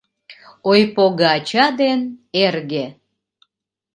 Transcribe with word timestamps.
ОЙПОГОАЧА 0.71 1.65
ДЕН 1.79 1.99
ЭРГЕ 2.43 2.85